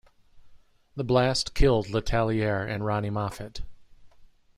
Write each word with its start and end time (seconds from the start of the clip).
The 0.95 1.03
blast 1.03 1.53
killed 1.53 1.89
Letelier 1.89 2.67
and 2.67 2.81
Ronni 2.83 3.11
Moffit. 3.11 3.61